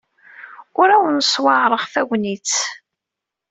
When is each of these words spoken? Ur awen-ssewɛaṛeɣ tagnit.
Ur 0.79 0.89
awen-ssewɛaṛeɣ 0.95 1.83
tagnit. 1.93 2.53